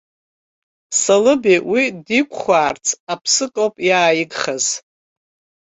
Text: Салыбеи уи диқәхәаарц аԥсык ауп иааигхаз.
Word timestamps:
Салыбеи 0.99 1.59
уи 1.71 1.83
диқәхәаарц 2.05 2.87
аԥсык 3.13 3.53
ауп 3.61 3.75
иааигхаз. 3.89 4.65